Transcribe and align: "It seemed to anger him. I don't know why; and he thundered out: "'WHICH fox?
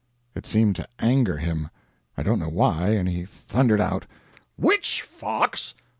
"It 0.33 0.47
seemed 0.47 0.75
to 0.77 0.87
anger 0.97 1.37
him. 1.37 1.69
I 2.17 2.23
don't 2.23 2.39
know 2.39 2.49
why; 2.49 2.89
and 2.93 3.07
he 3.07 3.23
thundered 3.23 3.79
out: 3.79 4.07
"'WHICH 4.57 5.03
fox? 5.03 5.75